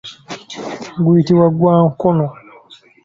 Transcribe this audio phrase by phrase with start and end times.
[1.03, 2.27] Guyitibwa gwa nkono.